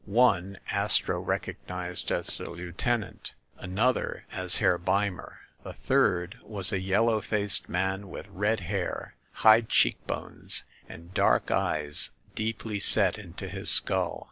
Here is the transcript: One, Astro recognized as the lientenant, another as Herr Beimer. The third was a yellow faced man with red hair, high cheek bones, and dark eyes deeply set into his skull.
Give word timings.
One, 0.05 0.57
Astro 0.71 1.21
recognized 1.21 2.09
as 2.11 2.35
the 2.39 2.45
lientenant, 2.49 3.33
another 3.59 4.25
as 4.31 4.55
Herr 4.55 4.79
Beimer. 4.79 5.37
The 5.63 5.73
third 5.73 6.39
was 6.41 6.73
a 6.73 6.79
yellow 6.79 7.21
faced 7.21 7.69
man 7.69 8.09
with 8.09 8.27
red 8.29 8.61
hair, 8.61 9.13
high 9.31 9.61
cheek 9.61 9.97
bones, 10.07 10.63
and 10.89 11.13
dark 11.13 11.51
eyes 11.51 12.09
deeply 12.33 12.79
set 12.79 13.19
into 13.19 13.47
his 13.47 13.69
skull. 13.69 14.19